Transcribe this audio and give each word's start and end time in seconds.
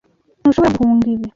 Ntushobora 0.41 0.73
guhunga 0.77 1.03
ibi. 1.15 1.27